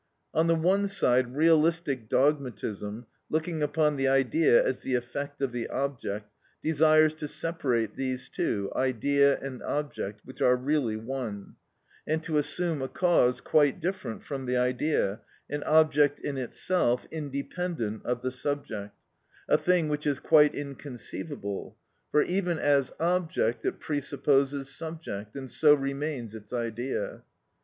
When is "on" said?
0.33-0.47